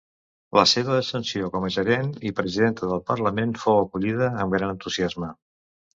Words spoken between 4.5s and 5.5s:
gran entusiasme.